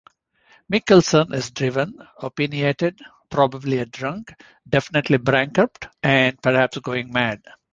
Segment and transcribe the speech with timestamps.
[0.67, 4.33] Mickelsson is driven, opinionated, probably a drunk,
[4.67, 7.43] definitely bankrupt, and perhaps going mad.